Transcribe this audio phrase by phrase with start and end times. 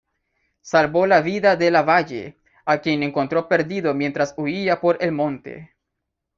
[0.63, 5.75] Salvó la vida de Lavalle, a quien encontró perdido mientras huía por el monte.